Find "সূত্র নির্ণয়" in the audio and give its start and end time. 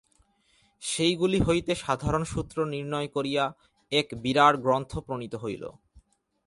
2.23-3.07